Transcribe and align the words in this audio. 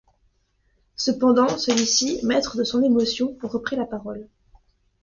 Cependant 0.95 1.47
celui-ci, 1.59 2.21
maître 2.23 2.57
de 2.57 2.63
son 2.63 2.81
émotion, 2.81 3.37
reprit 3.43 3.75
la 3.75 3.85
parole. 3.85 4.27